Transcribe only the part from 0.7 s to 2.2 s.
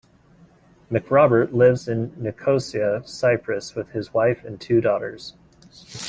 McRobert lives in